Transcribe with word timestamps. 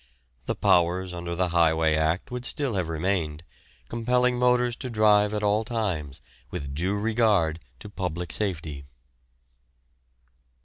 The 0.45 0.55
powers 0.55 1.13
under 1.13 1.35
the 1.35 1.49
Highway 1.49 1.93
Act 1.95 2.31
would 2.31 2.43
still 2.43 2.73
have 2.73 2.89
remained, 2.89 3.43
compelling 3.87 4.39
motorists 4.39 4.79
to 4.79 4.89
drive 4.89 5.31
at 5.31 5.43
all 5.43 5.63
times 5.63 6.21
with 6.49 6.73
due 6.73 6.99
regard 6.99 7.59
to 7.81 7.87
public 7.87 8.33
safety. 8.33 8.85